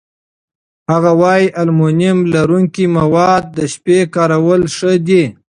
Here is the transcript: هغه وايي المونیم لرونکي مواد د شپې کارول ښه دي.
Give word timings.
هغه 0.91 1.11
وايي 1.21 1.47
المونیم 1.63 2.17
لرونکي 2.33 2.85
مواد 2.97 3.43
د 3.57 3.59
شپې 3.73 3.99
کارول 4.15 4.61
ښه 4.75 4.91
دي. 5.07 5.23